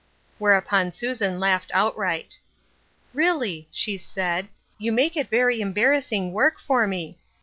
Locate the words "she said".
3.71-4.47